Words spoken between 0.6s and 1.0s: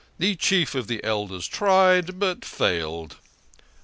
of